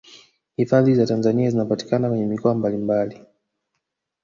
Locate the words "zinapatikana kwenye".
1.49-2.25